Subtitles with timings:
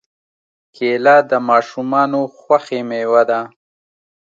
[0.75, 3.41] کېله د ماشومانو خوښې مېوه ده.